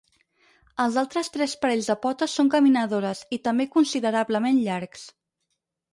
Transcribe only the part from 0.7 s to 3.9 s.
Els altres tres parells de potes són caminadores i també